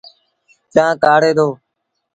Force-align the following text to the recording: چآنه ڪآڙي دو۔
چآنه 0.73 0.99
ڪآڙي 1.03 1.31
دو۔ 1.37 1.47